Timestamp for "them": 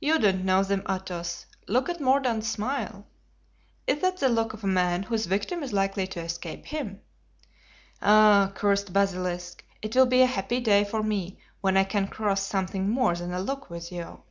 0.62-0.82